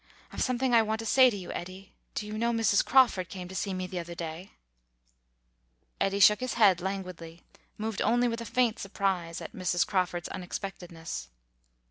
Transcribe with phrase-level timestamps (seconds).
[0.33, 1.93] I've something I want to say to you, Eddy....
[2.15, 2.83] Do you know Mrs.
[2.83, 4.53] Crawford came to see me the other day?"
[5.99, 7.43] Eddy shook his head, languidly,
[7.77, 9.85] moved only with a faint surprise at Mrs.
[9.85, 11.29] Crawford's unexpectedness.